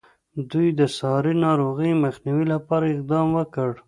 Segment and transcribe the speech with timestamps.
[0.51, 3.69] دوی د ساري ناروغیو مخنیوي لپاره اقدام وکړ.